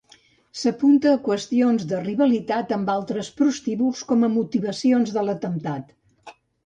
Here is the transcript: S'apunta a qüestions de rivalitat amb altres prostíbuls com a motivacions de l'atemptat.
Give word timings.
S'apunta 0.59 1.09
a 1.09 1.19
qüestions 1.27 1.83
de 1.91 1.99
rivalitat 2.07 2.73
amb 2.77 2.89
altres 2.95 3.29
prostíbuls 3.43 4.01
com 4.13 4.27
a 4.29 4.31
motivacions 4.39 5.13
de 5.19 5.27
l'atemptat. 5.29 5.95